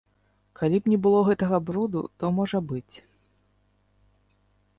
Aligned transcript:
Калі 0.59 0.77
б 0.85 0.93
не 0.93 0.97
было 1.03 1.19
гэтага 1.27 1.57
бруду, 1.67 2.01
то 2.23 2.33
можа 2.39 2.63
быць. 2.73 3.07